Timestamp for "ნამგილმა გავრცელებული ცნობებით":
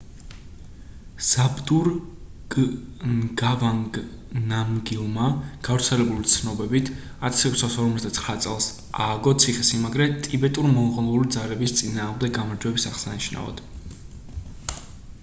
4.53-6.89